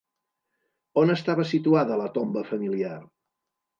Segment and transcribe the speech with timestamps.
[1.01, 2.97] On estava situada la tomba familiar?